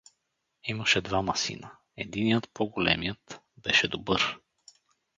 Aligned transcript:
Имаше 0.63 1.01
двама 1.01 1.35
сина, 1.37 1.71
единият, 1.97 2.49
по-големият, 2.53 3.39
беше 3.63 3.87
добър. 3.87 4.39